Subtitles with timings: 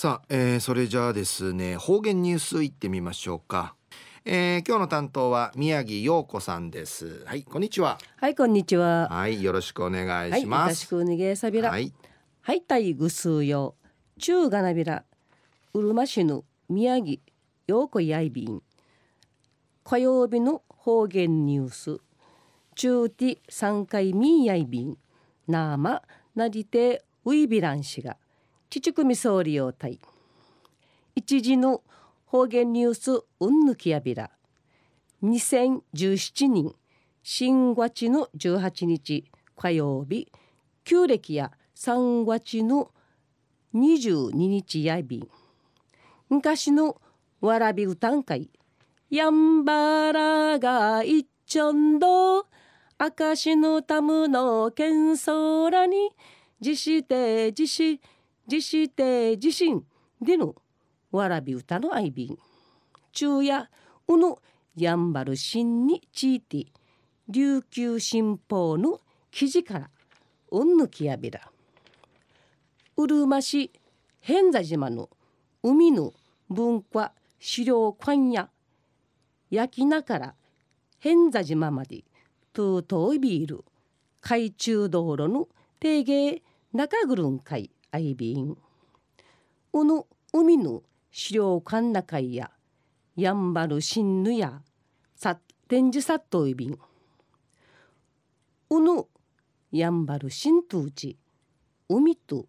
[0.00, 3.74] さあ、えー、それじゃあですね方言ニュースいってみましょうか、
[4.24, 7.22] えー、今日の担当は宮城陽子さんです。
[7.26, 7.98] はいこんにちは。
[8.16, 9.10] はいこんにちは。
[9.10, 11.92] はいよろしくお願いします、はい、よろしくお願いさびらはい。
[12.40, 13.74] はいたいぐすうよ
[14.18, 15.04] 中がなびら
[15.74, 17.18] うるま市の宮城
[17.66, 18.62] 陽子やいびん。
[19.84, 22.00] 火曜日の方言ニュース。
[22.74, 24.96] 中ティ三回みやいびん。
[25.46, 26.00] なま
[26.34, 28.16] なりてウイビラン氏が
[28.70, 29.98] 父組総理用隊
[31.16, 31.82] 一時の
[32.24, 34.30] 方言ニュースうんぬきやびら。
[35.24, 36.74] 2017年
[37.24, 40.30] 新月の18日火曜日
[40.84, 42.92] 旧暦や3月の
[43.74, 45.28] 22日やび
[46.28, 47.00] 昔の
[47.40, 48.50] わらび歌ん会
[49.10, 52.46] やんばらがいっちょんど
[53.00, 56.10] 明石のたむのけんそらに
[56.60, 58.00] 自して自し
[58.50, 59.84] 自して自身
[60.20, 60.56] での
[61.12, 62.36] わらび歌の愛瓶。
[63.12, 63.70] 昼夜
[64.08, 64.40] うの
[64.76, 66.66] やんばるしんにちいて
[67.28, 69.90] 琉球新報の記事から
[70.50, 71.48] うんぬきやびら
[72.96, 73.70] うるま市
[74.18, 75.08] 偏座島の
[75.62, 76.12] 海の
[76.48, 78.48] 文化資料館や
[79.50, 80.34] 焼きなから
[80.98, 82.02] 偏座島まで
[82.52, 83.64] とうといビール。
[84.20, 87.56] 海中道路の定芸中ぐるんか
[87.90, 88.56] いアイビン。
[89.72, 92.50] うぬ海の資料館中や
[93.16, 94.62] やんばるしんぬや
[95.14, 95.38] さ
[95.68, 96.78] 展示さっといびん。
[98.70, 99.06] うぬ
[99.72, 101.16] やんばるしんとうち
[101.88, 102.46] 海と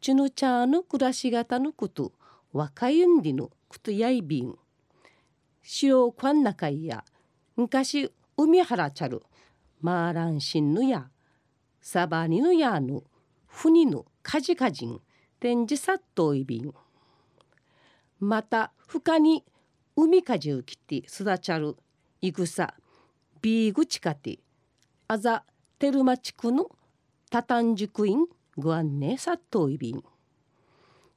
[0.00, 2.12] ちぬちゃの暮らし方のこと
[2.52, 4.56] 若いんりのことやいびん。
[5.62, 7.04] 資料館中や
[7.56, 9.22] 昔海原ちゃる
[9.80, 11.08] マーランシンヌや
[11.80, 13.02] サバニヌヤヌ
[13.46, 15.00] フニヌカジカジン
[15.38, 16.72] 展示殺到いびん
[18.20, 19.44] また深に
[19.96, 21.76] 海かじゅうきて育ちゃる
[22.22, 22.72] いぐさ
[23.42, 24.38] ビーグチカテ
[25.08, 25.44] あざ
[25.78, 26.70] テルマ地区の
[27.30, 28.24] タタンジクイン
[28.56, 30.02] グアンネ殺到いびん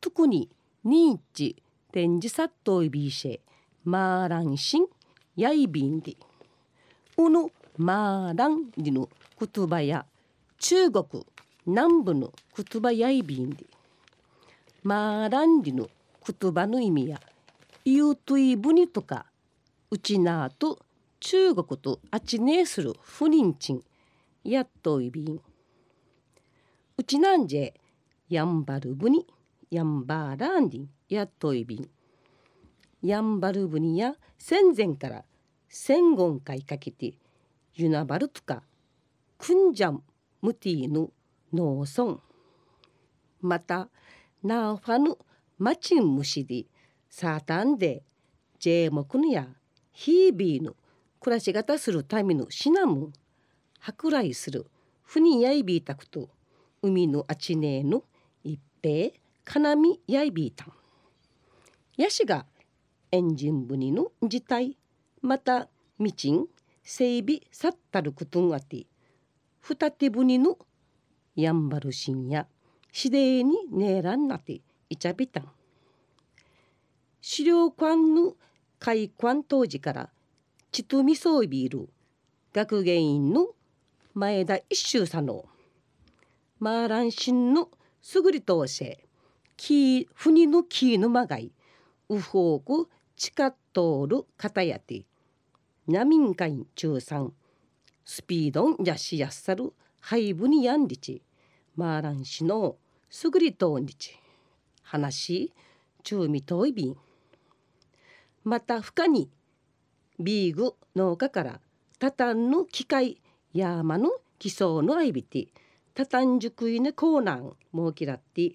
[0.00, 0.48] 特に
[0.84, 1.60] ニーチ
[1.90, 3.40] 展示殺到いびシェ
[3.84, 4.86] マーランシン
[5.34, 6.16] ヤイビンディ。
[7.16, 9.08] うぬマーランディの
[9.40, 10.06] 言葉や
[10.58, 11.26] 中国
[11.66, 13.66] 南部の言葉やいびんで
[14.82, 15.88] マーランディの
[16.40, 17.20] 言葉の意味や
[17.84, 19.26] ユートイブニとか
[19.90, 20.80] うちなと
[21.20, 23.82] 中国とあちねえする不妊賃
[24.42, 25.40] やっといびん。
[26.96, 27.74] うちなんじえ
[28.28, 29.24] やんばるぶに
[29.70, 31.88] やんばらんディやっといびん。
[33.02, 35.24] やんばるぶにや戦前から
[35.68, 37.14] 戦言会かけて
[37.74, 38.62] ユナバルとか
[39.38, 40.02] クンジャン
[40.40, 41.08] ムティーヌ
[41.52, 42.18] 農村。
[43.40, 43.88] また
[44.42, 45.16] ナーファヌ
[45.58, 46.66] マチンムシディ
[47.10, 48.02] サータンで
[48.58, 49.48] ジェーモクヌや
[49.92, 50.74] ヒービーの
[51.20, 53.12] 暮らし方するためのシナムン
[53.80, 54.66] 舶来する
[55.02, 56.30] フニヤイビータクと
[56.82, 58.02] 海のあちねえの
[58.42, 59.10] 一平
[59.44, 60.72] かなみやいびーたん。
[61.96, 62.46] ヤシが
[63.10, 64.78] エンジン部にの自体
[65.20, 65.68] また
[65.98, 66.46] みちん
[66.82, 68.86] 整備さったることんあて
[69.60, 70.56] 二手船の
[71.34, 72.46] やんばるしんや
[72.92, 74.60] しでにねえらんなて
[74.90, 75.50] いちゃびたん。
[77.20, 78.34] 資料館の
[78.78, 80.10] 開館当時から
[80.70, 81.88] ちとみそうビール
[82.52, 83.48] 学芸員の
[84.14, 85.46] 前田一周さんの。
[86.58, 87.70] マーランシンの
[88.02, 89.04] すぐりとせ
[89.56, 91.50] きふにのきのまがい
[92.08, 95.04] うほうくちかっとるかたやて。
[95.88, 97.32] なみんかい中産
[98.04, 99.72] スピードンじゃしやっさる
[100.04, 101.22] 廃部にやんりち。
[101.76, 102.76] マーラン氏の
[103.08, 104.18] すぐりとんりち。
[104.82, 105.52] 話
[106.02, 106.96] 中味といびん
[108.42, 109.30] また深に
[110.18, 111.60] ビーグ農家から
[112.00, 113.22] タタンの機械
[113.54, 114.10] 山の
[114.40, 115.46] 基礎のあいびて
[115.94, 118.54] タタン熟いのコーナー設けらって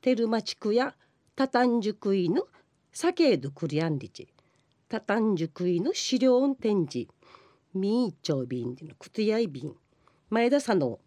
[0.00, 0.94] テルマ地区や
[1.36, 2.46] タタン熟いの
[2.90, 4.28] 酒どくりやんりち。
[4.88, 7.12] タタン熟いの資料展示
[7.74, 9.76] ミーチョビンのクトヤイビン
[10.28, 10.98] 前田さんの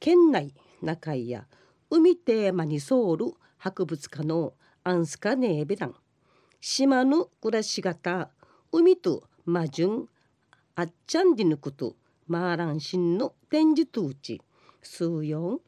[0.00, 0.52] 県内
[0.82, 1.46] 中井や
[1.88, 4.52] 海テーマにソウル博物館の
[4.84, 5.94] アンスカネーベラン。
[6.60, 8.28] 島の暮らし方
[8.70, 10.10] 海と魔順
[10.74, 11.96] あっちゃんでぬこと
[12.26, 14.42] マーランシンの展示とうち
[14.82, 15.60] 数四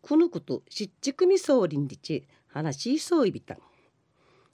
[0.00, 3.56] このことしっちくみそうりんりち話しそういびた。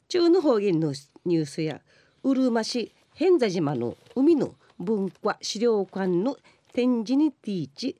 [0.08, 0.94] 中の方言の
[1.26, 1.82] ニュースや
[2.22, 6.38] うるま市偏座島の海の文化資料館の
[6.72, 7.96] 展示にティーチ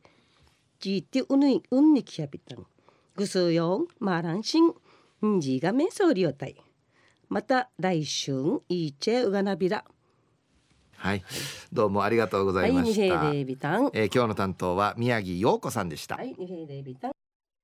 [0.78, 2.64] ジーティウヌイウンニキヤビタン
[3.16, 4.72] グスヨンマーランシン
[5.26, 6.56] んじがめんそうりよたい
[7.28, 8.32] また来週
[8.68, 9.84] いいチェウガナビラ
[10.96, 11.24] はい、
[11.72, 13.00] どうもありがとうござはいいました。
[13.00, 16.16] 二平デビタンえー今日の担当は宮城陽子さんでした。
[16.16, 17.12] はい二平デビタン